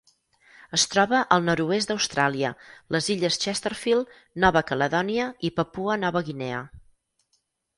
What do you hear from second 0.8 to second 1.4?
troba